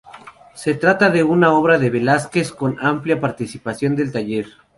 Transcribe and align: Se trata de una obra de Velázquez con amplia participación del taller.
Se 0.55 0.73
trata 0.73 1.11
de 1.11 1.21
una 1.23 1.53
obra 1.53 1.77
de 1.77 1.91
Velázquez 1.91 2.51
con 2.51 2.75
amplia 2.83 3.21
participación 3.21 3.95
del 3.95 4.11
taller. 4.11 4.47